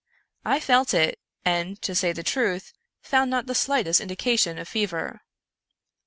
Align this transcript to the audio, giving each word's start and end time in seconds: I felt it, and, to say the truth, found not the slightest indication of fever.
I 0.43 0.59
felt 0.59 0.95
it, 0.95 1.19
and, 1.45 1.79
to 1.83 1.93
say 1.93 2.11
the 2.11 2.23
truth, 2.23 2.73
found 3.03 3.29
not 3.29 3.45
the 3.45 3.53
slightest 3.53 4.01
indication 4.01 4.57
of 4.57 4.67
fever. 4.67 5.21